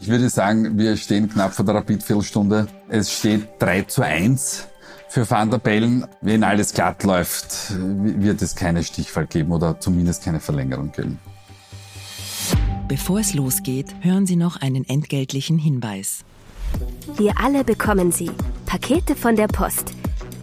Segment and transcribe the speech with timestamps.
[0.00, 2.68] Ich würde sagen, wir stehen knapp vor der Rapid-Viertelstunde.
[2.88, 4.68] Es steht 3 zu 1
[5.08, 6.06] für Van der Bellen.
[6.20, 11.18] Wenn alles glatt läuft, wird es keine Stichfall geben oder zumindest keine Verlängerung geben.
[12.86, 16.24] Bevor es losgeht, hören Sie noch einen entgeltlichen Hinweis.
[17.16, 18.30] Wir alle bekommen sie.
[18.66, 19.92] Pakete von der Post.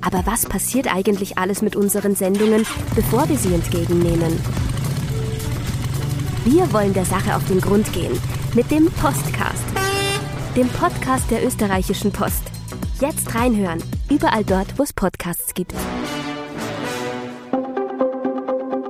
[0.02, 2.66] Aber was passiert eigentlich alles mit unseren Sendungen,
[2.96, 4.40] bevor wir sie entgegennehmen?
[6.46, 8.16] Wir wollen der Sache auf den Grund gehen
[8.54, 9.66] mit dem Postcast.
[10.56, 12.44] Dem Podcast der österreichischen Post.
[13.02, 15.74] Jetzt reinhören, überall dort, wo es Podcasts gibt.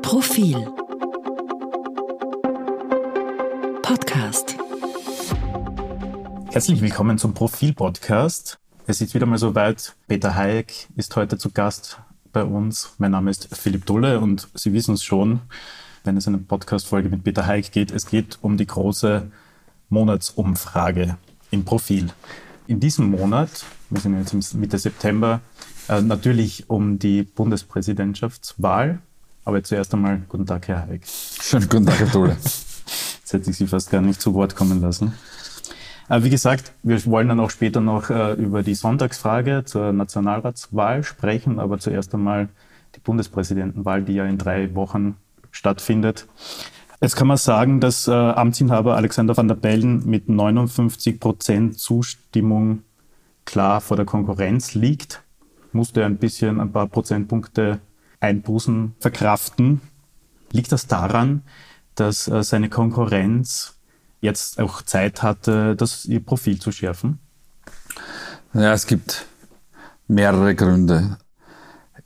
[0.01, 0.67] Profil
[3.81, 4.57] Podcast
[6.51, 8.59] Herzlich willkommen zum Profil-Podcast.
[8.85, 9.95] Es ist wieder mal soweit.
[10.09, 11.99] Peter Hayek ist heute zu Gast
[12.33, 12.95] bei uns.
[12.97, 15.39] Mein Name ist Philipp Dulle und Sie wissen es schon,
[16.05, 19.31] wenn es eine Podcast-Folge mit Peter Hayek geht, es geht um die große
[19.89, 21.17] Monatsumfrage
[21.51, 22.09] im Profil.
[22.67, 25.41] In diesem Monat, wir sind jetzt Mitte September,
[25.89, 28.99] äh, natürlich um die Bundespräsidentschaftswahl.
[29.43, 31.03] Aber zuerst einmal guten Tag, Herr Hayek.
[31.05, 32.37] Schönen guten Tag, Herr Dulle.
[32.39, 35.13] Jetzt hätte ich Sie fast gar nicht zu Wort kommen lassen.
[36.09, 41.03] Äh, wie gesagt, wir wollen dann auch später noch äh, über die Sonntagsfrage zur Nationalratswahl
[41.03, 42.49] sprechen, aber zuerst einmal
[42.95, 45.17] die Bundespräsidentenwahl, die ja in drei Wochen
[45.55, 46.27] stattfindet.
[47.01, 52.83] Jetzt kann man sagen, dass äh, Amtsinhaber Alexander van der Bellen mit 59 Prozent Zustimmung
[53.45, 55.21] klar vor der Konkurrenz liegt,
[55.71, 57.79] musste ein bisschen ein paar Prozentpunkte
[58.19, 59.81] Einbußen verkraften.
[60.51, 61.43] Liegt das daran,
[61.95, 63.77] dass äh, seine Konkurrenz
[64.21, 67.19] jetzt auch Zeit hatte, das ihr Profil zu schärfen?
[68.53, 69.25] Ja, es gibt
[70.07, 71.17] mehrere Gründe.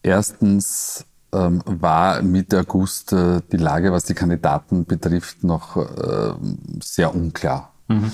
[0.02, 6.34] Erstens ähm, war Mitte August äh, die Lage, was die Kandidaten betrifft, noch äh,
[6.82, 7.74] sehr unklar.
[7.88, 8.12] Mhm.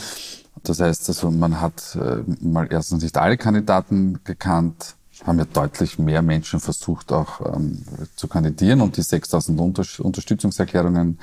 [0.63, 5.97] Das heißt, also man hat äh, mal erstens nicht alle Kandidaten gekannt, haben ja deutlich
[5.97, 7.83] mehr Menschen versucht auch ähm,
[8.15, 11.19] zu kandidieren und die 6000 Unter Unterstützungserklärungen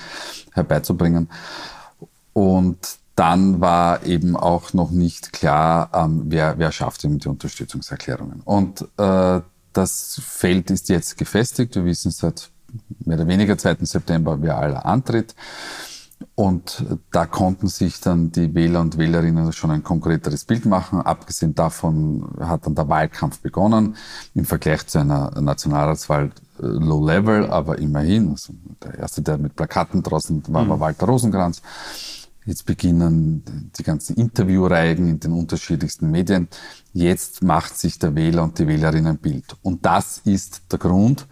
[0.52, 1.28] herbeizubringen.
[2.32, 2.78] Und
[3.14, 8.40] dann war eben auch noch nicht klar, ähm, wer, wer schafft eben die Unterstützungserklärungen.
[8.40, 9.40] Und äh,
[9.72, 11.74] das Feld ist jetzt gefestigt.
[11.74, 12.50] Wir wissen seit
[13.04, 13.76] mehr oder weniger 2.
[13.80, 15.34] September, wer aller antritt.
[16.34, 21.00] Und da konnten sich dann die Wähler und Wählerinnen schon ein konkreteres Bild machen.
[21.00, 23.96] Abgesehen davon hat dann der Wahlkampf begonnen.
[24.34, 26.30] Im Vergleich zu einer Nationalratswahl äh,
[26.64, 28.30] low level, aber immerhin.
[28.30, 30.80] Also der erste, der mit Plakaten draußen war, war mhm.
[30.80, 31.62] Walter Rosenkranz.
[32.44, 36.48] Jetzt beginnen die ganzen Interviewreihen in den unterschiedlichsten Medien.
[36.92, 39.56] Jetzt macht sich der Wähler und die Wählerin ein Bild.
[39.62, 41.28] Und das ist der Grund.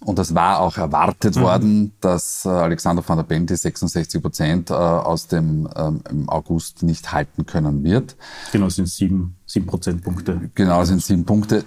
[0.00, 1.40] Und das war auch erwartet mhm.
[1.40, 6.82] worden, dass äh, Alexander van der Bellen die 66 Prozent äh, aus dem ähm, August
[6.82, 8.16] nicht halten können wird.
[8.52, 10.50] Genau, sind sieben, sieben Prozentpunkte.
[10.54, 11.64] Genau, sind sieben Punkte.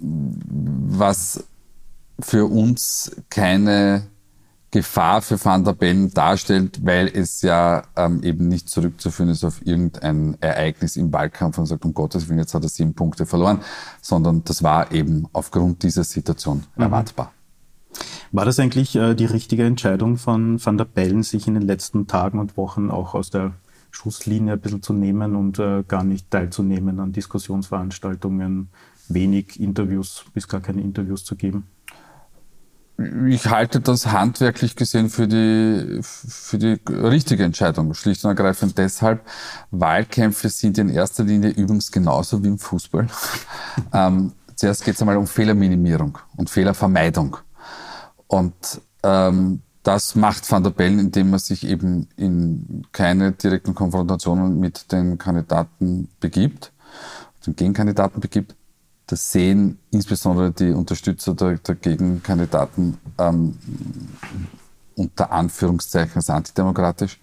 [0.00, 1.44] Was
[2.18, 4.06] für uns keine
[4.74, 9.64] Gefahr für Van der Bellen darstellt, weil es ja ähm, eben nicht zurückzuführen ist auf
[9.64, 13.60] irgendein Ereignis im Wahlkampf und sagt, um Gottes Willen, jetzt hat er sieben Punkte verloren,
[14.02, 16.82] sondern das war eben aufgrund dieser Situation mhm.
[16.82, 17.30] erwartbar.
[18.32, 22.08] War das eigentlich äh, die richtige Entscheidung von Van der Bellen, sich in den letzten
[22.08, 23.52] Tagen und Wochen auch aus der
[23.92, 28.70] Schusslinie ein bisschen zu nehmen und äh, gar nicht teilzunehmen an Diskussionsveranstaltungen,
[29.06, 31.68] wenig Interviews bis gar keine Interviews zu geben?
[32.96, 37.92] Ich halte das handwerklich gesehen für die, für die richtige Entscheidung.
[37.94, 39.24] Schlicht und ergreifend deshalb,
[39.72, 43.08] Wahlkämpfe sind in erster Linie übrigens genauso wie im Fußball.
[43.92, 47.36] ähm, zuerst geht es einmal um Fehlerminimierung und Fehlervermeidung.
[48.28, 48.54] Und
[49.02, 54.92] ähm, das macht Van der Bellen, indem er sich eben in keine direkten Konfrontationen mit
[54.92, 56.72] den Kandidaten begibt,
[57.46, 58.54] den Gegenkandidaten begibt,
[59.14, 63.56] das sehen insbesondere die Unterstützer der, der Gegenkandidaten ähm,
[64.96, 67.20] unter Anführungszeichen als antidemokratisch.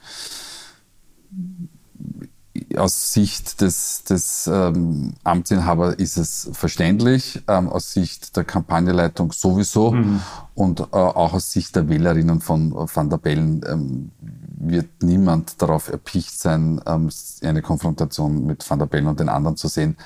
[2.78, 9.92] Aus Sicht des, des ähm, Amtsinhabers ist es verständlich, ähm, aus Sicht der Kampagnenleitung sowieso
[9.92, 10.22] mhm.
[10.56, 15.90] und äh, auch aus Sicht der Wählerinnen von Van der Bellen ähm, wird niemand darauf
[15.90, 17.10] erpicht sein, ähm,
[17.44, 19.98] eine Konfrontation mit Van der Bellen und den anderen zu sehen.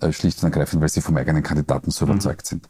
[0.00, 2.12] Äh, schlicht und ergreifend, weil sie vom eigenen Kandidaten so mhm.
[2.12, 2.68] überzeugt sind.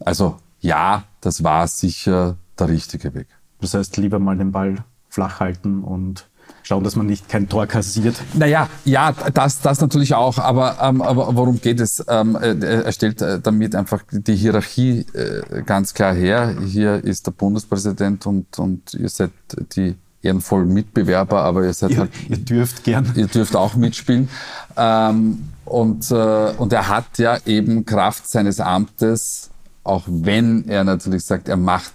[0.00, 3.28] Also ja, das war sicher der richtige Weg.
[3.60, 6.28] Das heißt, lieber mal den Ball flach halten und
[6.62, 8.16] schauen, dass man nicht kein Tor kassiert.
[8.34, 12.04] Naja, ja, das, das natürlich auch, aber, ähm, aber worum geht es?
[12.08, 16.56] Ähm, äh, er stellt äh, damit einfach die Hierarchie äh, ganz klar her.
[16.64, 19.30] Hier ist der Bundespräsident und, und ihr seid
[19.76, 22.10] die ehrenvoll Mitbewerber, aber ihr seid ihr, halt.
[22.28, 23.12] Ihr dürft gern.
[23.16, 24.28] Ihr dürft auch mitspielen.
[24.76, 29.50] Ähm, und, äh, und er hat ja eben Kraft seines Amtes,
[29.84, 31.92] auch wenn er natürlich sagt, er macht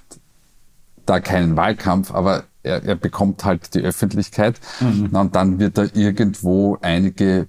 [1.06, 4.60] da keinen Wahlkampf, aber er, er bekommt halt die Öffentlichkeit.
[4.80, 5.16] Mhm.
[5.16, 7.48] und dann wird er irgendwo einige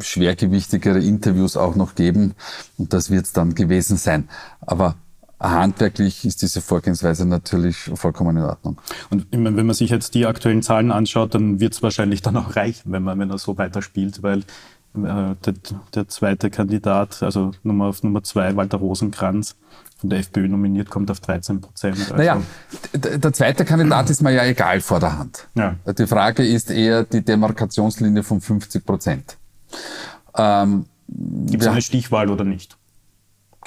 [0.00, 2.34] schwergewichtigere Interviews auch noch geben
[2.76, 4.28] und das wird es dann gewesen sein.
[4.60, 4.96] Aber
[5.40, 8.78] handwerklich ist diese Vorgehensweise natürlich vollkommen in Ordnung.
[9.10, 12.22] Und ich meine, wenn man sich jetzt die aktuellen Zahlen anschaut, dann wird es wahrscheinlich
[12.22, 15.54] dann auch reichen, wenn man wenn er so weiterspielt, weil äh, der,
[15.94, 19.56] der, zweite Kandidat, also Nummer auf Nummer zwei, Walter Rosenkranz,
[19.98, 21.98] von der FPÖ nominiert, kommt auf 13 Prozent.
[21.98, 22.40] Also naja,
[22.94, 25.48] der zweite Kandidat ist mir ja egal vor der Hand.
[25.54, 25.74] Ja.
[25.92, 29.36] Die Frage ist eher die Demarkationslinie von 50 Prozent.
[30.36, 32.77] Ähm, Gibt es eine Stichwahl oder nicht?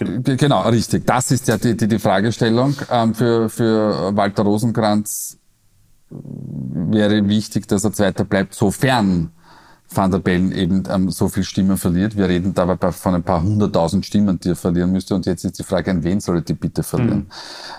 [0.05, 0.35] Genau.
[0.37, 1.05] genau, richtig.
[1.05, 2.75] Das ist ja die, die, die Fragestellung.
[2.89, 5.37] Ähm, für, für Walter Rosenkranz
[6.09, 9.31] wäre wichtig, dass er Zweiter bleibt, sofern
[9.93, 12.15] Van der Bellen eben ähm, so viel Stimmen verliert.
[12.15, 15.15] Wir reden dabei von ein paar hunderttausend Stimmen, die er verlieren müsste.
[15.15, 17.29] Und jetzt ist die Frage, an wen soll er die bitte verlieren?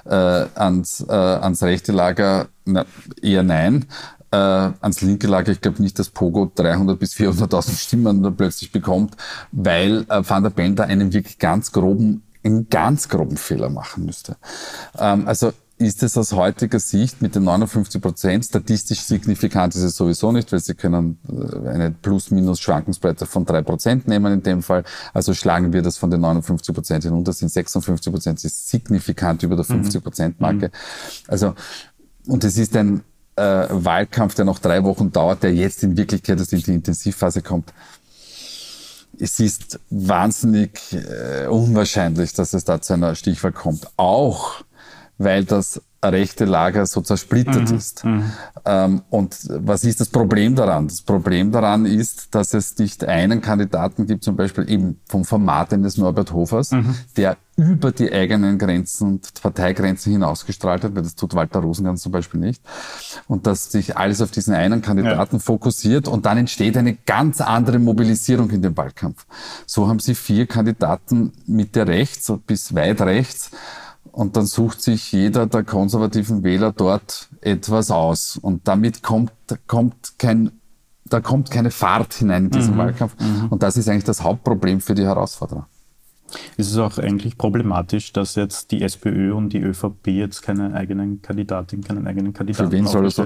[0.05, 0.11] Mhm.
[0.11, 2.85] Äh, ans, äh, ans rechte Lager na,
[3.23, 3.87] eher nein.
[4.32, 9.17] Äh, ans linke Lager, ich glaube nicht, dass Pogo 300 bis 400.000 Stimmen plötzlich bekommt,
[9.52, 14.05] weil äh, Van der Bellen da einen wirklich ganz groben einen ganz groben Fehler machen
[14.05, 14.37] müsste.
[14.99, 19.96] Ähm, also ist es aus heutiger Sicht mit den 59 Prozent statistisch signifikant ist es
[19.96, 24.84] sowieso nicht, weil Sie können äh, eine Plus-Minus-Schwankungsbreite von drei Prozent nehmen in dem Fall.
[25.12, 29.56] Also schlagen wir das von den 59 Prozent hinunter, sind 56 Prozent, ist signifikant über
[29.56, 30.69] der 50 Prozent Marke.
[30.69, 30.70] Mhm.
[31.29, 31.55] Also,
[32.26, 33.02] und es ist ein
[33.37, 37.43] äh, Wahlkampf, der noch drei Wochen dauert, der jetzt in Wirklichkeit erst in die Intensivphase
[37.43, 37.73] kommt.
[39.19, 43.87] Es ist wahnsinnig äh, unwahrscheinlich, dass es da zu einer Stichwahl kommt.
[43.96, 44.64] Auch
[45.19, 47.77] weil das rechte Lager so zersplittert mhm.
[47.77, 48.05] ist.
[48.05, 48.33] Mhm.
[48.65, 50.89] Ähm, und was ist das Problem daran?
[50.89, 55.73] Das Problem daran ist, dass es nicht einen Kandidaten gibt, zum Beispiel eben vom Format
[55.73, 56.95] eines Norbert Hofers, mhm.
[57.17, 62.11] der über die eigenen Grenzen und Parteigrenzen hinausgestrahlt hat, weil das tut Walter Rosenkranz zum
[62.11, 62.63] Beispiel nicht.
[63.29, 65.41] Und dass sich alles auf diesen einen Kandidaten ja.
[65.41, 69.27] fokussiert und dann entsteht eine ganz andere Mobilisierung in dem Wahlkampf.
[69.67, 73.51] So haben sie vier Kandidaten Mitte rechts bis weit rechts
[74.12, 78.38] und dann sucht sich jeder der konservativen Wähler dort etwas aus.
[78.41, 79.32] Und damit kommt,
[79.67, 80.53] kommt kein,
[81.05, 82.79] da kommt keine Fahrt hinein in diesen mhm.
[82.79, 83.17] Wahlkampf.
[83.19, 83.49] Mhm.
[83.49, 85.67] Und das ist eigentlich das Hauptproblem für die Herausforderer.
[86.56, 91.23] Ist es auch eigentlich problematisch, dass jetzt die SPÖ und die ÖVP jetzt keine eigenen
[91.23, 93.17] Kandidatin, keinen eigenen Kandidaten Für wen soll es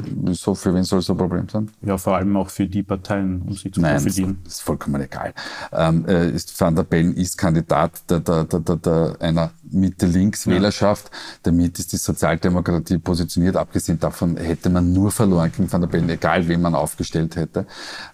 [0.40, 1.70] so, für wen soll es ein Problem sein?
[1.82, 4.38] Ja, vor allem auch für die Parteien, um sie zu Nein, profilieren.
[4.44, 5.34] Das ist vollkommen egal.
[5.72, 11.10] Ähm, äh, ist Van der Bellen ist Kandidat der, der, der, der einer Mitte-Links-Wählerschaft.
[11.10, 11.18] Ja.
[11.44, 13.56] Damit ist die Sozialdemokratie positioniert.
[13.56, 17.66] Abgesehen davon hätte man nur verloren gegen Van der Bellen, egal wen man aufgestellt hätte.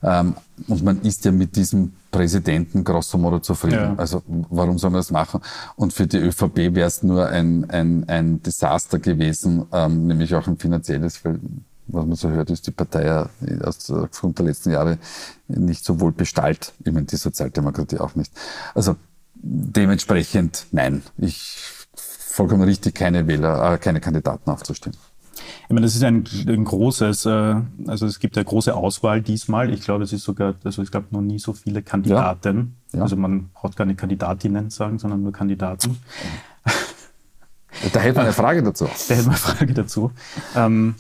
[0.03, 0.35] Ähm,
[0.69, 3.75] und man ist ja mit diesem Präsidenten grosso modo zufrieden.
[3.75, 3.95] Ja.
[3.97, 5.41] Also warum soll man das machen?
[5.77, 10.47] Und für die ÖVP wäre es nur ein, ein, ein Desaster gewesen, ähm, nämlich auch
[10.47, 11.41] ein finanzielles, weil
[11.89, 13.29] was man so hört, ist die Partei ja
[13.65, 14.99] aufgrund der letzten Jahre
[15.49, 16.73] nicht so wohl bestallt.
[16.85, 18.33] Ich meine, die Sozialdemokratie auch nicht.
[18.75, 18.97] Also
[19.43, 21.03] dementsprechend nein.
[21.19, 21.59] Ich
[21.95, 24.97] vollkommen richtig, keine Wähler, äh, keine Kandidaten aufzustellen.
[25.65, 27.57] Ich meine, das ist ein, ein großes, äh,
[27.87, 29.73] also es gibt eine große Auswahl diesmal.
[29.73, 32.77] Ich glaube, es ist sogar, also es gab noch nie so viele Kandidaten.
[32.93, 32.99] Ja.
[32.99, 33.03] Ja.
[33.03, 35.99] Also man braucht keine Kandidatinnen sagen, sondern nur Kandidaten.
[37.93, 38.85] Da hätte man eine Frage dazu.
[39.09, 40.13] Da hätte man eine Frage dazu.
[40.55, 40.95] Ähm,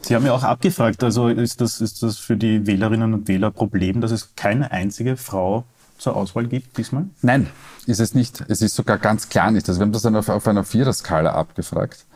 [0.00, 3.48] Sie haben ja auch abgefragt, also ist das, ist das für die Wählerinnen und Wähler
[3.48, 5.64] ein Problem, dass es keine einzige Frau
[5.98, 7.06] zur Auswahl gibt diesmal?
[7.22, 7.48] Nein,
[7.86, 8.44] ist es nicht.
[8.48, 9.68] Es ist sogar ganz klar nicht.
[9.68, 12.06] Also wir haben das auf, auf einer Viererskala abgefragt.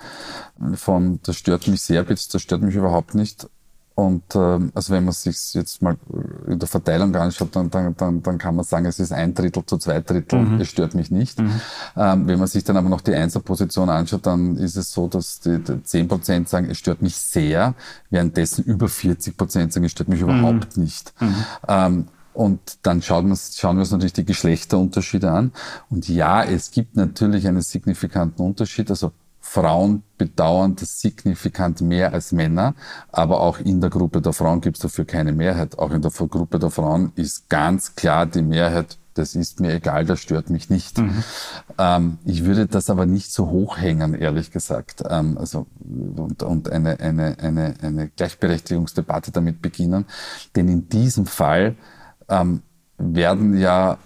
[0.75, 3.49] Von das stört mich sehr bis das stört mich überhaupt nicht.
[4.01, 5.97] Und ähm, also wenn man sich jetzt mal
[6.47, 9.67] in der Verteilung anschaut, dann, dann, dann, dann kann man sagen, es ist ein Drittel
[9.67, 10.61] zu zwei Drittel, mhm.
[10.61, 11.39] es stört mich nicht.
[11.39, 11.61] Mhm.
[11.97, 15.41] Ähm, wenn man sich dann aber noch die Einserposition anschaut, dann ist es so, dass
[15.41, 17.75] die, die 10% sagen, es stört mich sehr,
[18.09, 20.31] währenddessen über 40% sagen, es stört mich mhm.
[20.31, 21.13] überhaupt nicht.
[21.21, 21.45] Mhm.
[21.69, 25.53] Ähm, und dann schauen wir, schauen wir uns natürlich die Geschlechterunterschiede an.
[25.89, 28.91] Und ja, es gibt natürlich einen signifikanten Unterschied.
[28.91, 32.75] Also Frauen bedauern das signifikant mehr als Männer,
[33.11, 35.79] aber auch in der Gruppe der Frauen gibt es dafür keine Mehrheit.
[35.79, 40.05] Auch in der Gruppe der Frauen ist ganz klar die Mehrheit, das ist mir egal,
[40.05, 40.99] das stört mich nicht.
[40.99, 41.25] Mhm.
[41.79, 45.03] Ähm, ich würde das aber nicht so hochhängen, ehrlich gesagt.
[45.09, 45.67] Ähm, also,
[46.17, 50.05] und, und eine, eine, eine, eine Gleichberechtigungsdebatte damit beginnen.
[50.55, 51.75] Denn in diesem Fall
[52.31, 52.63] ähm,
[52.97, 53.99] werden ja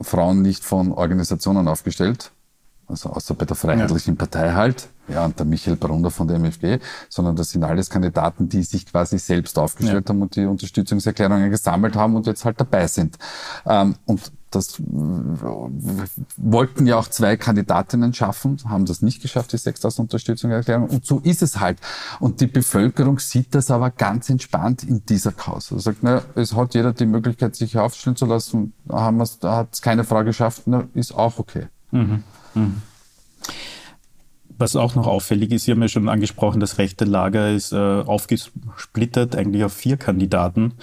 [0.00, 2.30] Frauen nicht von Organisationen aufgestellt,
[2.86, 4.18] also außer bei der Freiheitlichen ja.
[4.18, 4.88] Partei halt.
[5.08, 8.86] ja, und der Michael Brunner von der MFG, sondern das sind alles Kandidaten, die sich
[8.86, 10.14] quasi selbst aufgestellt ja.
[10.14, 13.16] haben und die Unterstützungserklärungen gesammelt haben und jetzt halt dabei sind.
[13.66, 14.80] Ähm, und das
[16.36, 20.88] wollten ja auch zwei Kandidatinnen schaffen, haben das nicht geschafft, die 6000 Unterstützungserklärungen.
[20.88, 21.78] Und so ist es halt.
[22.20, 25.74] Und die Bevölkerung sieht das aber ganz entspannt in dieser Causa.
[25.74, 28.72] Also sagt, na, es hat jeder die Möglichkeit, sich aufstellen zu lassen.
[28.88, 31.68] Haben wir's, da hat es keine Frage geschafft, na, ist auch okay.
[31.90, 32.22] Mhm.
[32.54, 32.82] Mhm.
[34.58, 37.76] Was auch noch auffällig ist, Sie haben ja schon angesprochen, das rechte Lager ist äh,
[37.76, 40.74] aufgesplittert eigentlich auf vier Kandidaten.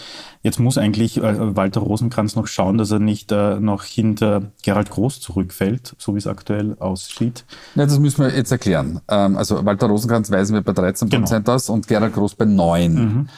[0.44, 4.89] Jetzt muss eigentlich äh, Walter Rosenkranz noch schauen, dass er nicht äh, noch hinter Gerald
[4.89, 7.46] Groß zurückfällt, so wie es aktuell aussieht.
[7.75, 9.01] Ja, das müssen wir jetzt erklären.
[9.10, 11.55] Ähm, also Walter Rosenkranz weisen wir bei 13 Prozent genau.
[11.55, 12.94] aus und Gerald Groß bei 9.
[12.94, 13.29] Mhm.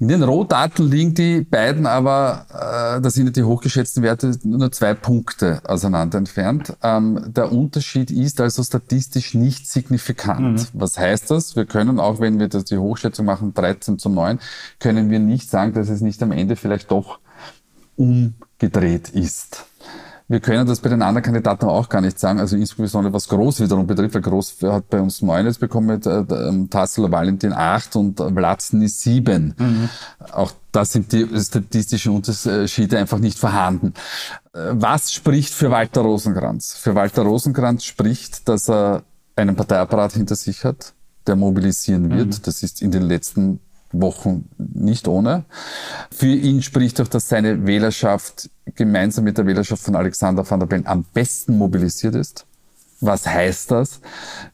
[0.00, 4.72] In den Rohdaten liegen die beiden aber, äh, da sind ja die hochgeschätzten Werte nur
[4.72, 6.74] zwei Punkte auseinander entfernt.
[6.82, 10.58] Ähm, der Unterschied ist also statistisch nicht signifikant.
[10.58, 10.80] Mhm.
[10.80, 11.54] Was heißt das?
[11.54, 14.38] Wir können auch, wenn wir das die Hochschätzung machen, 13 zu 9,
[14.78, 17.18] können wir nicht sagen, dass es nicht am Ende vielleicht doch
[17.96, 19.66] umgedreht ist.
[20.30, 23.62] Wir können das bei den anderen Kandidaten auch gar nicht sagen, also insbesondere was Groß
[23.62, 27.52] wiederum betrifft, weil Groß hat bei uns neun jetzt bekommen mit äh, ähm, Tassel Valentin
[27.52, 29.56] acht und Vlatzen ist sieben.
[29.58, 29.88] Mhm.
[30.30, 33.92] Auch da sind die statistischen Unterschiede einfach nicht vorhanden.
[34.52, 36.74] Äh, was spricht für Walter Rosenkranz?
[36.74, 39.02] Für Walter Rosenkranz spricht, dass er
[39.34, 40.94] einen Parteiapparat hinter sich hat,
[41.26, 42.28] der mobilisieren wird.
[42.28, 42.42] Mhm.
[42.44, 43.58] Das ist in den letzten
[43.90, 45.44] Wochen nicht ohne.
[46.12, 50.66] Für ihn spricht auch, dass seine Wählerschaft gemeinsam mit der Wählerschaft von Alexander van der
[50.66, 52.46] Bellen am besten mobilisiert ist.
[53.02, 54.00] Was heißt das?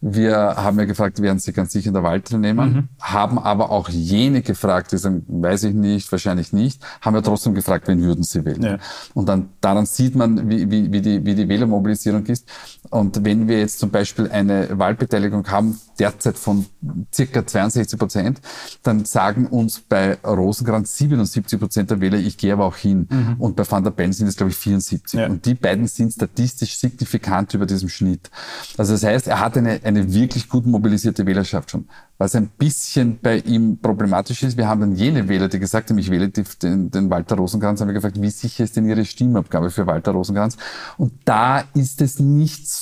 [0.00, 2.72] Wir haben ja gefragt, werden Sie ganz sicher in der Wahl teilnehmen?
[2.72, 2.88] Mhm.
[3.00, 7.54] Haben aber auch jene gefragt, die sagen, weiß ich nicht, wahrscheinlich nicht, haben ja trotzdem
[7.54, 8.62] gefragt, wen würden Sie wählen?
[8.62, 8.78] Ja.
[9.14, 12.48] Und dann daran sieht man, wie, wie, wie, die, wie die Wählermobilisierung ist.
[12.90, 16.66] Und wenn wir jetzt zum Beispiel eine Wahlbeteiligung haben, derzeit von
[17.12, 18.40] circa 62 Prozent,
[18.82, 23.08] dann sagen uns bei Rosenkranz 77 Prozent der Wähler, ich gehe aber auch hin.
[23.10, 23.36] Mhm.
[23.38, 25.20] Und bei Van der Bellen sind es, glaube ich, 74.
[25.20, 25.26] Ja.
[25.26, 28.30] Und die beiden sind statistisch signifikant über diesem Schnitt.
[28.76, 31.88] Also das heißt, er hat eine, eine wirklich gut mobilisierte Wählerschaft schon.
[32.18, 35.98] Was ein bisschen bei ihm problematisch ist, wir haben dann jene Wähler, die gesagt haben,
[35.98, 39.70] ich wähle den, den Walter Rosenkranz, haben wir gefragt, wie sicher ist denn Ihre Stimmabgabe
[39.70, 40.56] für Walter Rosenkranz?
[40.96, 42.75] Und da ist es nicht so,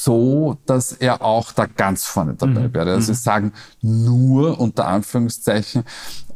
[0.67, 2.75] dass er auch da ganz vorne dabei mhm.
[2.75, 2.93] wäre.
[2.93, 3.17] Also mhm.
[3.17, 5.85] sagen nur unter Anführungszeichen,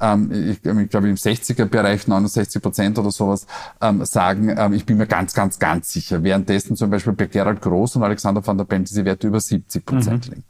[0.01, 3.47] ähm, ich, ich glaube im 60er-Bereich 69 Prozent oder sowas
[3.81, 6.23] ähm, sagen, ähm, ich bin mir ganz, ganz, ganz sicher.
[6.23, 9.85] Währenddessen zum Beispiel bei Gerald Groß und Alexander van der Bellen diese Werte über 70
[9.85, 10.35] Prozent mhm.
[10.35, 10.45] liegen.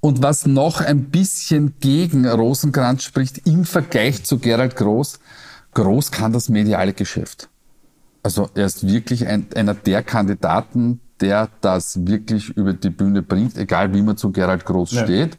[0.00, 5.20] Und was noch ein bisschen gegen Rosenkranz spricht im Vergleich zu Gerald Groß,
[5.74, 7.48] Groß kann das mediale Geschäft.
[8.22, 13.56] Also er ist wirklich ein, einer der Kandidaten, der das wirklich über die Bühne bringt,
[13.56, 15.04] egal wie man zu Gerald Groß ja.
[15.04, 15.38] steht.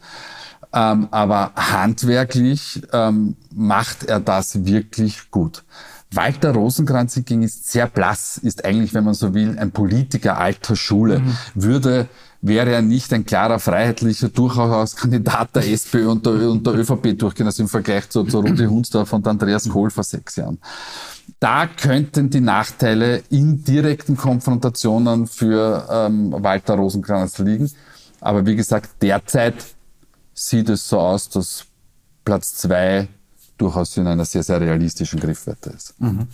[0.73, 5.63] Ähm, aber handwerklich ähm, macht er das wirklich gut.
[6.13, 10.75] Walter Rosenkranz hingegen ist sehr blass, ist eigentlich, wenn man so will, ein Politiker alter
[10.75, 11.37] Schule, mhm.
[11.55, 12.07] würde
[12.41, 17.17] wäre er nicht ein klarer freiheitlicher, durchaus Kandidat der SPÖ und der, und der ÖVP
[17.17, 20.57] durchgehen, also im Vergleich zu, zu Rudi Hunsdorf und Andreas Kohl vor sechs Jahren.
[21.39, 27.71] Da könnten die Nachteile in direkten Konfrontationen für ähm, Walter Rosenkranz liegen.
[28.19, 29.55] Aber wie gesagt, derzeit
[30.33, 31.65] sieht es so aus, dass
[32.23, 33.07] Platz zwei
[33.57, 35.99] durchaus in einer sehr, sehr realistischen Griffweite ist.
[35.99, 36.27] Mhm.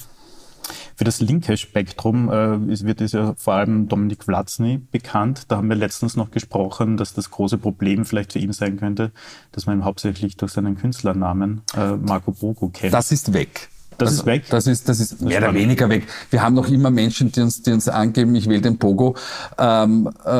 [0.96, 5.44] Für das linke Spektrum äh, wird es ja vor allem Dominik Vlatzny bekannt.
[5.48, 9.12] Da haben wir letztens noch gesprochen, dass das große Problem vielleicht für ihn sein könnte,
[9.52, 12.94] dass man ihn hauptsächlich durch seinen Künstlernamen äh, Marco Bogo kennt.
[12.94, 13.70] Das ist weg.
[13.98, 14.44] Das also, ist weg?
[14.50, 16.08] Das ist, das ist mehr oder weniger weg.
[16.30, 19.16] Wir haben noch immer Menschen, die uns, die uns angeben, ich will den Pogo.
[19.58, 20.32] Ähm, äh,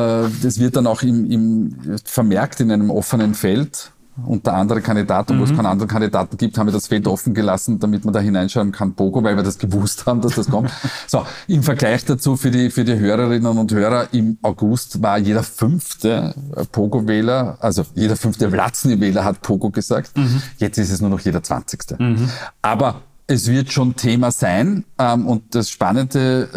[0.42, 3.92] das wird dann auch im, im, vermerkt in einem offenen Feld
[4.26, 5.40] unter andere Kandidaten, mhm.
[5.40, 5.56] wo es mhm.
[5.56, 8.94] keine anderen Kandidaten gibt, haben wir das Feld offen gelassen, damit man da hineinschauen kann,
[8.94, 10.70] Pogo, weil wir das gewusst haben, dass das kommt.
[11.06, 15.42] so, im Vergleich dazu für die, für die Hörerinnen und Hörer, im August war jeder
[15.42, 16.34] fünfte
[16.72, 20.16] Pogo-Wähler, also jeder fünfte Vlatzny-Wähler hat Pogo gesagt.
[20.16, 20.42] Mhm.
[20.58, 21.96] Jetzt ist es nur noch jeder zwanzigste.
[21.98, 22.28] Mhm.
[22.62, 26.48] Aber es wird schon Thema sein ähm, und das Spannende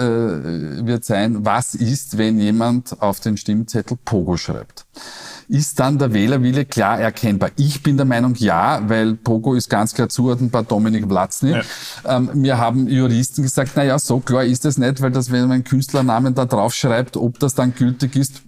[0.82, 4.86] äh, wird sein, was ist, wenn jemand auf den Stimmzettel Pogo schreibt
[5.52, 7.50] ist dann der Wählerwille klar erkennbar?
[7.58, 11.52] Ich bin der Meinung, ja, weil Pogo ist ganz klar zuordnenbar Dominik Vlatzny.
[11.52, 11.62] Ja.
[12.06, 15.42] Ähm, mir haben Juristen gesagt, na ja, so klar ist es nicht, weil das, wenn
[15.42, 18.44] man einen Künstlernamen da drauf schreibt, ob das dann gültig ist,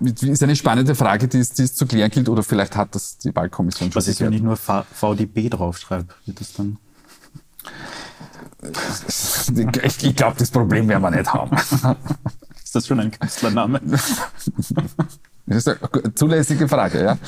[0.00, 3.18] ist eine spannende Frage, die es, die es zu klären gilt, oder vielleicht hat das
[3.18, 6.08] die Wahlkommission schon Was ist, wenn ich nur VDB draufschreibe?
[6.26, 6.78] Wird das dann?
[8.62, 11.56] Ich, ich glaube, das Problem werden wir nicht haben.
[12.64, 13.80] Ist das schon ein Künstlername?
[15.46, 17.18] Das ist eine zulässige Frage, ja.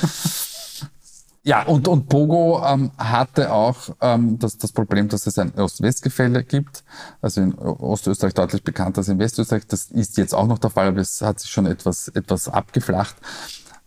[1.43, 6.43] Ja, und, und Pogo ähm, hatte auch ähm, das, das Problem, dass es ein Ost-West-Gefälle
[6.43, 6.83] gibt.
[7.21, 9.67] Also in Ostösterreich deutlich bekannter als in Westösterreich.
[9.67, 13.15] Das ist jetzt auch noch der Fall, aber es hat sich schon etwas, etwas abgeflacht.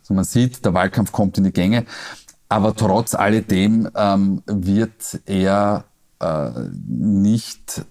[0.00, 1.84] Also man sieht, der Wahlkampf kommt in die Gänge.
[2.48, 5.84] Aber trotz alledem ähm, wird er
[6.20, 6.50] äh,
[6.86, 7.84] nicht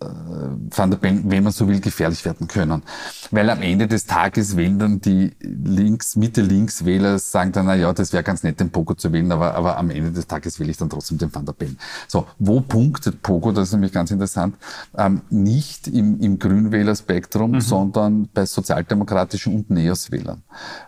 [0.00, 2.82] äh, Van der Bellen, wenn man so will, gefährlich werden können.
[3.30, 8.12] Weil am Ende des Tages wählen dann die links, Mitte-Links-Wähler, sagen dann, na ja, das
[8.12, 10.76] wäre ganz nett, den Pogo zu wählen, aber, aber am Ende des Tages wähle ich
[10.76, 11.78] dann trotzdem den Van der Bellen.
[12.06, 14.56] So, wo punktet Pogo, das ist nämlich ganz interessant,
[14.96, 17.60] ähm, nicht im, im Grünwählerspektrum, mhm.
[17.60, 20.42] sondern bei sozialdemokratischen und Neos-Wählern.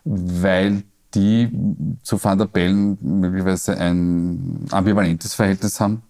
[0.04, 0.84] Weil
[1.14, 1.50] die
[2.04, 6.02] zu Van der Bellen möglicherweise ein ambivalentes Verhältnis haben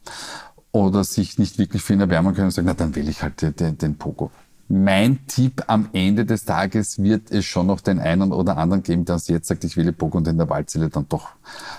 [0.72, 3.60] oder sich nicht wirklich für ihn erwärmen können und sagen, na dann wähle ich halt
[3.60, 4.30] den, den Pogo.
[4.68, 9.04] Mein Tipp am Ende des Tages wird es schon noch den einen oder anderen geben,
[9.04, 11.30] der uns jetzt sagt, ich wähle Pogo und in der Wahlzelle dann doch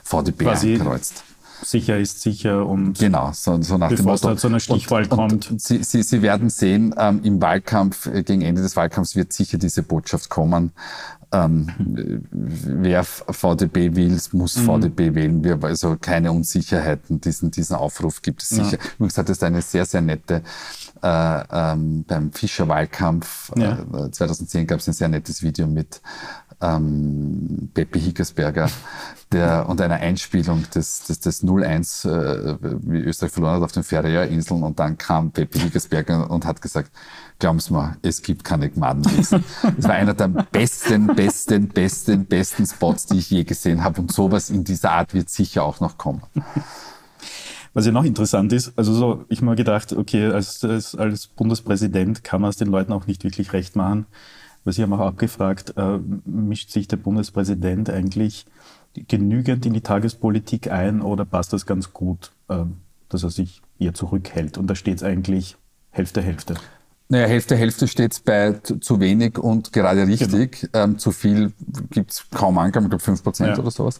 [0.03, 1.24] VDB Quasi ankreuzt.
[1.63, 4.36] Sicher ist sicher und genau, so, so nach dem Motto.
[4.36, 5.51] zu einer Stichwahl und, kommt.
[5.51, 9.34] Und Sie, Sie, Sie werden sehen, ähm, im Wahlkampf, äh, gegen Ende des Wahlkampfs wird
[9.34, 10.72] sicher diese Botschaft kommen
[11.34, 11.68] ähm,
[12.32, 14.65] wer VDB will, muss mhm.
[14.65, 15.44] VDB wählen.
[15.44, 17.22] Wir also keine Unsicherheiten.
[17.22, 18.77] Diesen, diesen Aufruf gibt es sicher.
[18.77, 18.89] Ja.
[18.96, 20.44] Übrigens hat es eine sehr, sehr nette
[21.01, 23.80] äh, ähm, beim Fischer-Wahlkampf ja.
[23.94, 26.01] äh, 2010 gab es ein sehr nettes Video mit
[26.62, 28.70] ähm, Pepe Hickersberger
[29.32, 33.84] der, und einer Einspielung des, des, des 0-1, äh, wie Österreich verloren hat auf den
[33.84, 36.91] Färöerinseln und dann kam Pepe Hickersberger und hat gesagt,
[37.39, 39.44] glauben Sie mir, es gibt keine Gmadenwiesen.
[39.77, 44.12] Es war einer der besten, besten, besten, besten Spots, die ich je gesehen habe und
[44.12, 46.22] sowas in dieser Art wird sicher auch noch kommen.
[47.74, 52.24] Was ja noch interessant ist, also so, ich mal gedacht, okay, als, als, als Bundespräsident
[52.24, 54.08] kann man es den Leuten auch nicht wirklich recht machen.
[54.63, 58.46] Weil Sie haben auch abgefragt, äh, mischt sich der Bundespräsident eigentlich
[58.94, 62.65] genügend in die Tagespolitik ein oder passt das ganz gut, äh,
[63.10, 64.58] dass er sich eher zurückhält?
[64.58, 65.58] Und da steht es eigentlich
[65.89, 66.56] Hälfte, Hälfte.
[67.10, 70.62] Naja, Hälfte, Hälfte steht bei zu wenig und gerade richtig.
[70.62, 70.83] Genau.
[70.85, 71.51] Ähm, zu viel
[71.90, 73.59] gibt's kaum Angaben, ich glaube fünf Prozent ja.
[73.59, 74.00] oder sowas.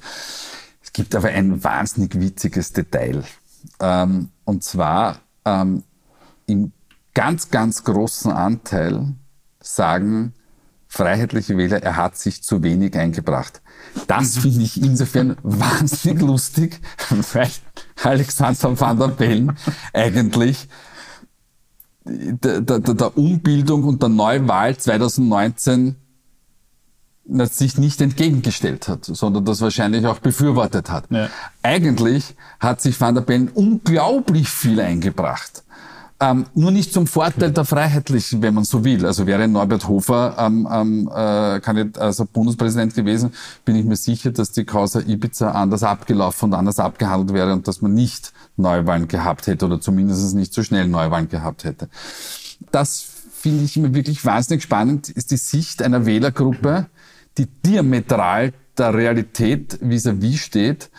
[0.82, 3.24] Es gibt aber ein wahnsinnig witziges Detail.
[3.82, 5.84] Ähm, und zwar ähm,
[6.46, 6.72] im
[7.14, 9.14] ganz, ganz großen Anteil
[9.60, 10.34] sagen
[10.92, 13.62] freiheitliche Wähler, er hat sich zu wenig eingebracht.
[14.08, 16.82] Das finde ich insofern wahnsinnig lustig,
[17.32, 17.50] weil
[18.04, 19.58] Alexander van der Bellen
[19.94, 20.68] eigentlich
[22.04, 25.96] der, der, der Umbildung und der Neuwahl 2019
[27.26, 31.06] sich nicht entgegengestellt hat, sondern das wahrscheinlich auch befürwortet hat.
[31.10, 31.30] Ja.
[31.64, 35.64] Eigentlich hat sich Van der Bellen unglaublich viel eingebracht.
[36.24, 39.08] Ähm, nur nicht zum Vorteil der Freiheitlichen, wenn man so will.
[39.08, 43.34] Also wäre Norbert Hofer ähm, ähm, äh, Kandidat, also Bundespräsident gewesen,
[43.66, 47.68] bin ich mir sicher, dass die Causa Ibiza anders abgelaufen und anders abgehandelt wäre und
[47.68, 51.90] dass man nicht Neuwahlen gehabt hätte oder zumindest nicht so schnell Neuwahlen gehabt hätte.
[52.72, 53.04] Das
[53.34, 56.86] finde ich immer wirklich wahnsinnig spannend, ist die Sicht einer Wählergruppe,
[57.40, 60.92] die diametral der Realität vis-à-vis -vis steht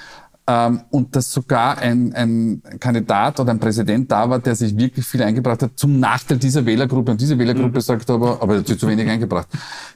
[0.47, 5.07] ähm, und dass sogar ein, ein Kandidat oder ein Präsident da war, der sich wirklich
[5.07, 7.13] viel eingebracht hat, zum Nachteil dieser Wählergruppe.
[7.13, 7.81] Und diese Wählergruppe mhm.
[7.81, 9.49] sagt aber, aber er hat sich zu wenig eingebracht.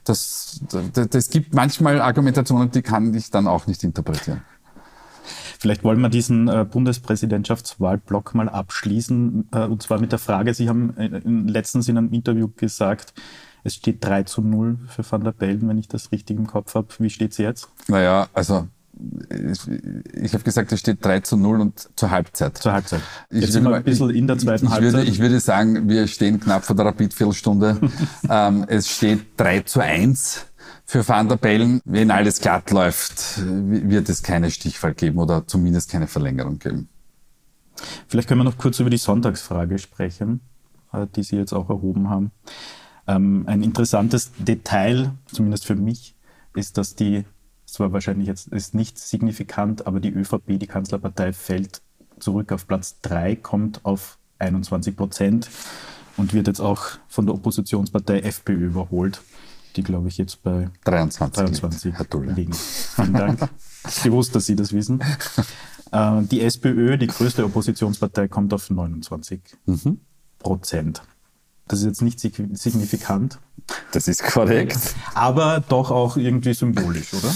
[0.04, 0.60] Das,
[0.92, 4.42] das, das gibt manchmal Argumentationen, die kann ich dann auch nicht interpretieren.
[5.58, 10.68] Vielleicht wollen wir diesen äh, Bundespräsidentschaftswahlblock mal abschließen, äh, und zwar mit der Frage, Sie
[10.68, 13.14] haben äh, letztens in einem Interview gesagt,
[13.64, 16.76] es steht 3 zu 0 für Van der Bellen, wenn ich das richtig im Kopf
[16.76, 16.86] habe.
[16.98, 17.68] Wie steht es jetzt?
[17.88, 18.68] Naja, also
[19.28, 22.58] ich habe gesagt, es steht 3 zu 0 und zur Halbzeit.
[22.58, 23.00] Zur Halbzeit.
[23.30, 24.92] Ich Jetzt sind wir ein bisschen in der zweiten ich Halbzeit.
[24.92, 27.80] Würde, ich würde sagen, wir stehen knapp vor der Rapid-Viertelstunde.
[28.30, 30.46] ähm, es steht 3 zu 1
[30.84, 31.80] für Van der Bellen.
[31.84, 36.88] Wenn alles glatt läuft, wird es keine Stichwahl geben oder zumindest keine Verlängerung geben.
[38.08, 40.40] Vielleicht können wir noch kurz über die Sonntagsfrage sprechen,
[40.92, 42.30] äh, die Sie jetzt auch erhoben haben.
[43.06, 46.14] Ähm, ein interessantes Detail, zumindest für mich,
[46.54, 47.24] ist, dass die
[47.76, 51.82] zwar wahrscheinlich jetzt ist nicht signifikant, aber die ÖVP, die Kanzlerpartei, fällt
[52.18, 55.50] zurück auf Platz 3, kommt auf 21 Prozent
[56.16, 59.20] und wird jetzt auch von der Oppositionspartei FPÖ überholt,
[59.76, 61.94] die glaube ich jetzt bei 23, 23
[62.34, 62.54] liegen.
[62.54, 63.48] Vielen Dank.
[63.86, 65.02] ich wusste, dass Sie das wissen.
[65.92, 70.00] Äh, die SPÖ, die größte Oppositionspartei, kommt auf 29 mhm.
[70.40, 71.02] Prozent.
[71.68, 73.38] Das ist jetzt nicht signifikant.
[73.92, 74.78] Das ist korrekt.
[75.14, 77.32] Aber doch auch irgendwie symbolisch, oder?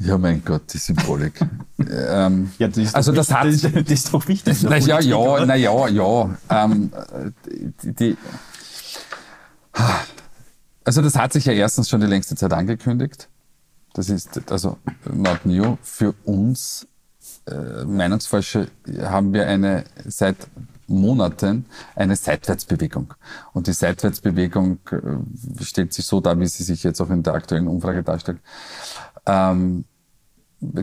[0.00, 1.40] Ja, mein Gott, die Symbolik.
[1.78, 4.62] ähm, ja, das also das hat, das, das ist doch wichtig.
[4.62, 6.36] Na ja, ja, na ja, ja.
[6.48, 6.90] Ähm,
[7.82, 8.16] die, die,
[10.84, 13.28] also das hat sich ja erstens schon die längste Zeit angekündigt.
[13.92, 15.76] Das ist also not new.
[15.82, 16.86] Für uns
[17.46, 18.68] äh, Meinungsforscher
[19.02, 20.36] haben wir eine seit
[20.86, 23.14] Monaten eine Seitwärtsbewegung.
[23.52, 27.34] Und die Seitwärtsbewegung äh, stellt sich so dar, wie sie sich jetzt auch in der
[27.34, 28.38] aktuellen Umfrage darstellt.
[29.26, 29.84] Ähm,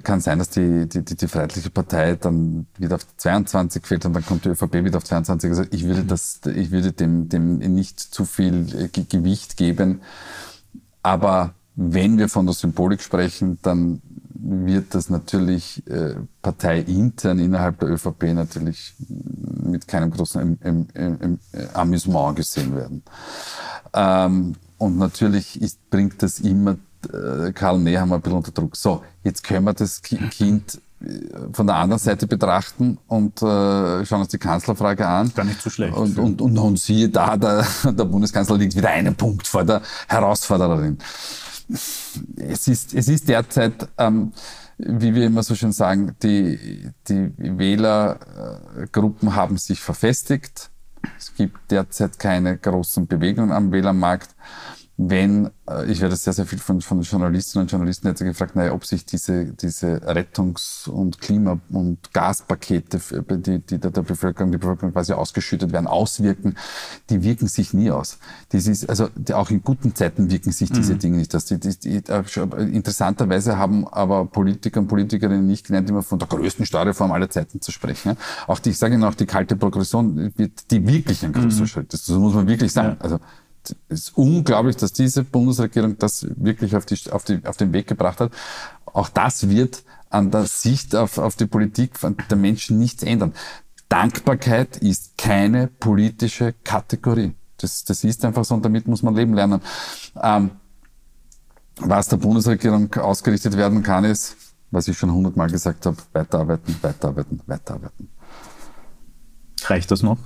[0.04, 4.14] kann sein, dass die, die, die, die Freiheitliche Partei dann wieder auf 22 fällt und
[4.14, 5.50] dann kommt die ÖVP wieder auf 22.
[5.52, 10.02] Also ich würde das, ich würde dem, dem nicht zu viel äh, Gewicht geben.
[11.04, 14.02] Aber wenn wir von der Symbolik sprechen, dann
[14.34, 21.40] wird das natürlich äh, parteiintern innerhalb der ÖVP natürlich mit keinem großen im, im, im,
[21.74, 23.04] Amüsement gesehen werden.
[23.94, 26.78] Ähm, und natürlich ist, bringt das immer
[27.54, 28.76] Karl Nehammer ein bisschen unter Druck.
[28.76, 31.08] So, jetzt können wir das Kind äh,
[31.54, 35.32] von der anderen Seite betrachten und äh, schauen uns die Kanzlerfrage an.
[35.36, 35.96] Gar nicht so schlecht.
[35.96, 39.82] Und, und, und, und siehe da, der, der Bundeskanzler liegt wieder einen Punkt vor der
[40.08, 40.98] Herausforderin
[41.70, 44.32] es ist, es ist derzeit, ähm,
[44.78, 50.70] wie wir immer so schön sagen, die, die Wählergruppen haben sich verfestigt.
[51.18, 54.30] Es gibt derzeit keine großen Bewegungen am Wählermarkt
[55.00, 58.74] wenn, äh, ich werde sehr, sehr viel von, von Journalistinnen und Journalisten jetzt gefragt, naja,
[58.74, 64.94] ob sich diese, diese Rettungs- und Klima- und Gaspakete, die, die der Bevölkerung, die Bevölkerung
[64.94, 66.56] quasi ausgeschüttet werden, auswirken,
[67.12, 68.18] die wirken sich nie aus.
[68.50, 71.00] Das ist, also die, auch in guten Zeiten wirken sich diese mhm.
[71.00, 71.46] Dinge nicht aus.
[71.46, 72.02] Die, die, die,
[72.74, 77.62] interessanterweise haben aber Politiker und Politikerinnen nicht gelernt, immer von der größten Steuerreform aller Zeiten
[77.62, 78.18] zu sprechen.
[78.48, 81.68] Auch die, ich sage Ihnen auch, die kalte Progression wird die wirklich ein großer mhm.
[81.68, 81.94] Schritt.
[81.94, 82.98] Das, das muss man wirklich sagen.
[83.00, 83.04] Ja.
[83.04, 83.20] Also
[83.90, 88.20] ist unglaublich, dass diese Bundesregierung das wirklich auf, die, auf, die, auf den Weg gebracht
[88.20, 88.32] hat.
[88.86, 91.92] Auch das wird an der Sicht auf, auf die Politik
[92.30, 93.34] der Menschen nichts ändern.
[93.90, 97.34] Dankbarkeit ist keine politische Kategorie.
[97.58, 99.62] Das, das ist einfach so und damit muss man leben lernen.
[100.22, 100.52] Ähm,
[101.80, 104.36] was der Bundesregierung ausgerichtet werden kann, ist,
[104.72, 108.10] was ich schon hundertmal gesagt habe, weiterarbeiten, weiterarbeiten, weiterarbeiten.
[109.64, 110.18] Reicht das noch?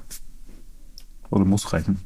[1.29, 1.99] Oder muss reichen?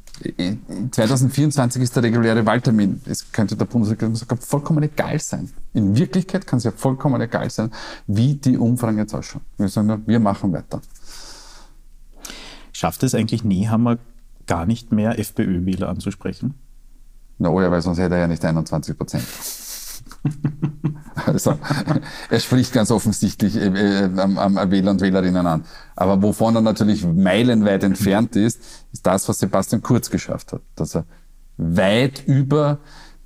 [0.90, 3.00] 2024 ist der reguläre Wahltermin.
[3.06, 5.50] Es könnte der Bundesregierung sogar vollkommen egal sein.
[5.74, 7.70] In Wirklichkeit kann es ja vollkommen egal sein,
[8.06, 9.42] wie die Umfragen jetzt ausschauen.
[9.58, 10.80] Wir sagen nur, wir machen weiter.
[12.72, 13.98] Schafft es eigentlich Nehammer
[14.46, 16.54] gar nicht mehr FPÖ-Wähler anzusprechen?
[17.38, 19.24] Na, oh ja, weil sonst hätte er ja nicht 21 Prozent.
[21.24, 21.58] Also,
[22.30, 25.64] er spricht ganz offensichtlich äh, äh, am, am Wähler und Wählerinnen an.
[25.96, 28.60] Aber wovon er natürlich meilenweit entfernt ist,
[28.92, 30.60] ist das, was Sebastian Kurz geschafft hat.
[30.74, 31.06] Dass er
[31.56, 32.78] weit über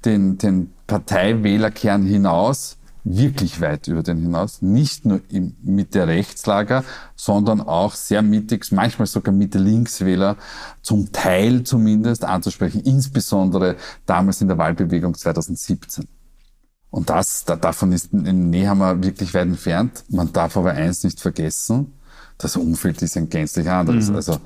[0.05, 6.85] den, den Parteiwählerkern hinaus, wirklich weit über den hinaus, nicht nur im Mitte-Rechtslager,
[7.17, 10.37] sondern auch sehr mittig, manchmal sogar Mitte-Links-Wähler,
[10.83, 16.07] zum Teil zumindest anzusprechen, insbesondere damals in der Wahlbewegung 2017.
[16.91, 20.05] Und das, da, davon ist in Nehammer wirklich weit entfernt.
[20.09, 21.93] Man darf aber eins nicht vergessen,
[22.43, 24.09] das Umfeld ist ein gänzlich anderes.
[24.09, 24.17] Mhm.
[24.17, 24.39] Also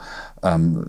[0.42, 0.86] ähm,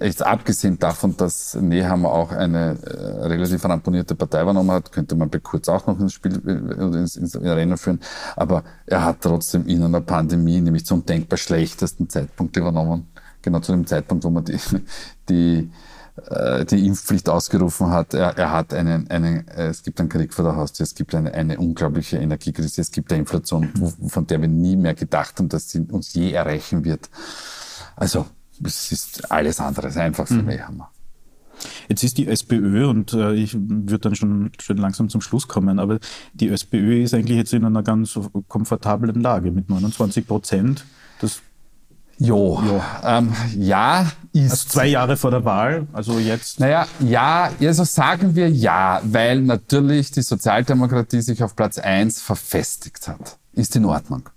[0.00, 5.28] jetzt abgesehen davon, dass Nehammer auch eine äh, relativ ramponierte Partei übernommen hat, könnte man
[5.28, 8.00] bei Kurz auch noch ins Spiel äh, ins, ins Rennen führen.
[8.36, 13.08] Aber er hat trotzdem in einer Pandemie, nämlich zum denkbar schlechtesten Zeitpunkt übernommen.
[13.42, 14.58] Genau zu dem Zeitpunkt, wo man die,
[15.28, 15.70] die
[16.30, 18.14] äh, die Impfpflicht ausgerufen hat.
[18.14, 21.14] Er, er hat einen, einen, äh, es gibt einen Krieg vor der Haustür, es gibt
[21.14, 23.70] eine, eine unglaubliche Energiekrise, es gibt eine Inflation,
[24.08, 27.10] von der wir nie mehr gedacht haben, dass sie uns je erreichen wird.
[27.96, 28.26] Also,
[28.64, 30.46] es ist alles andere, einfach für mhm.
[30.46, 30.90] mich Hammer.
[31.88, 35.78] Jetzt ist die SPÖ, und äh, ich würde dann schon, schon langsam zum Schluss kommen,
[35.78, 35.98] aber
[36.34, 40.84] die SPÖ ist eigentlich jetzt in einer ganz komfortablen Lage mit 29 Prozent.
[42.18, 42.82] Jo, jo.
[43.04, 44.50] Ähm, ja ist.
[44.50, 46.60] Also zwei Jahre vor der Wahl, also jetzt.
[46.60, 53.08] Naja, ja, also sagen wir ja, weil natürlich die Sozialdemokratie sich auf Platz eins verfestigt
[53.08, 53.38] hat.
[53.52, 54.28] Ist in Ordnung.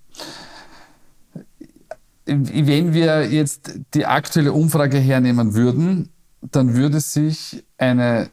[2.26, 6.10] Wenn wir jetzt die aktuelle Umfrage hernehmen würden,
[6.42, 8.30] dann würde sich eine,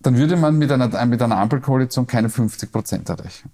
[0.00, 3.50] dann würde man mit einer, mit einer Ampelkoalition keine 50 Prozent erreichen.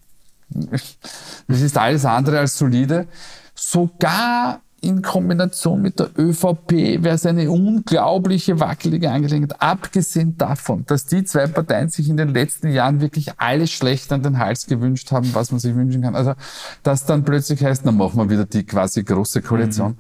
[0.48, 3.08] Das ist alles andere als solide.
[3.54, 9.62] Sogar in Kombination mit der ÖVP wäre es eine unglaubliche wackelige Angelegenheit.
[9.62, 14.24] Abgesehen davon, dass die zwei Parteien sich in den letzten Jahren wirklich alles schlecht an
[14.24, 16.16] den Hals gewünscht haben, was man sich wünschen kann.
[16.16, 16.34] Also,
[16.82, 19.96] dass dann plötzlich heißt, dann machen wir wieder die quasi große Koalition, mhm.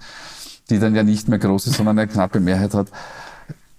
[0.68, 2.88] die dann ja nicht mehr groß ist, sondern eine knappe Mehrheit hat.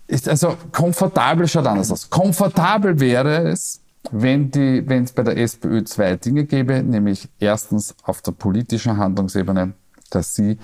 [0.07, 2.09] Ist also komfortabel schaut anders aus.
[2.09, 7.93] Komfortabel wäre es, wenn die, wenn es bei der SPÖ zwei Dinge gäbe, nämlich erstens
[8.03, 9.73] auf der politischen Handlungsebene,
[10.09, 10.57] dass sie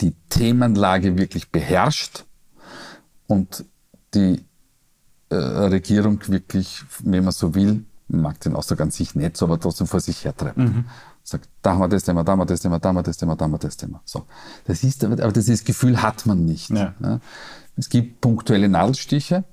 [0.00, 2.24] die Themenlage wirklich beherrscht
[3.26, 3.64] und
[4.14, 4.44] die
[5.30, 9.60] äh, Regierung wirklich, wenn man so will, mag den Ausdruck an sich nicht so, aber
[9.60, 10.56] trotzdem vor sich hertreibt.
[10.56, 10.86] Mhm.
[11.22, 13.18] Sagt, da haben wir das Thema, da haben wir das Thema, da haben wir das
[13.18, 14.00] Thema, da haben wir das Thema.
[14.06, 14.24] So.
[14.64, 16.70] Das ist, aber dieses Gefühl hat man nicht.
[16.70, 16.94] Ja.
[17.00, 17.20] Ja.
[17.78, 19.44] Es gibt punktuelle Nadelstiche.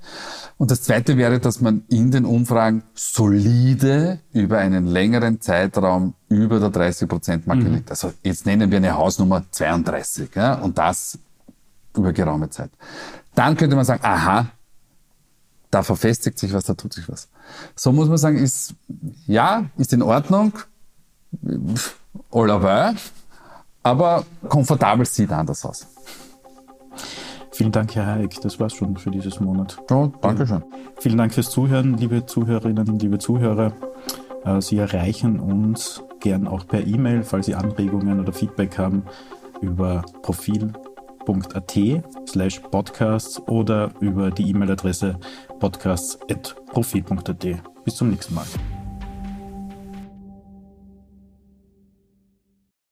[0.58, 6.60] Und das zweite wäre, dass man in den Umfragen solide über einen längeren Zeitraum über
[6.60, 7.74] der 30-Prozent-Marke mhm.
[7.76, 7.92] liegt.
[7.92, 11.20] Also jetzt nennen wir eine Hausnummer 32 ja, und das
[11.96, 12.72] über geraume Zeit.
[13.36, 14.48] Dann könnte man sagen, aha,
[15.70, 17.30] da verfestigt sich was, da tut sich was.
[17.76, 18.74] So muss man sagen, ist,
[19.28, 20.54] ja, ist in Ordnung,
[22.32, 22.50] all
[23.84, 25.86] aber komfortabel sieht anders aus.
[27.56, 28.42] Vielen Dank, Herr Hayek.
[28.42, 29.78] Das war's schon für dieses Monat.
[29.90, 30.62] Ja, danke schön.
[31.00, 33.72] Vielen Dank fürs Zuhören, liebe Zuhörerinnen, liebe Zuhörer.
[34.44, 39.04] Äh, Sie erreichen uns gern auch per E-Mail, falls Sie Anregungen oder Feedback haben,
[39.62, 41.80] über profil.at
[42.28, 45.18] slash podcasts oder über die E-Mail-Adresse
[45.62, 47.48] podcasts.profil.at.
[47.86, 48.46] Bis zum nächsten Mal.